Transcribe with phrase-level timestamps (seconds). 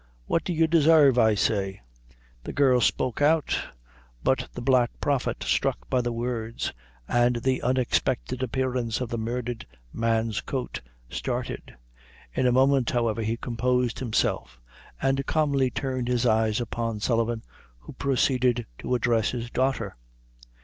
[0.25, 1.81] What do you desarve, I say?"
[2.43, 3.55] The girl spoke not,
[4.23, 6.73] but the black prophet, struck by the words
[7.07, 11.75] and the unexpected appearance of the murdered man's coat, started;
[12.33, 14.59] in a moment, however, he composed himself,
[14.99, 17.43] and calmly turned his eyes upon Sullivan,
[17.77, 19.97] who proceeded to address his daughter.